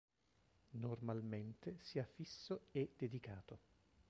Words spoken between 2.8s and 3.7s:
dedicato.